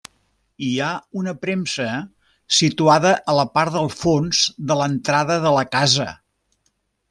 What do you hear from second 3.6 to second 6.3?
del fons de l'entrada de la casa.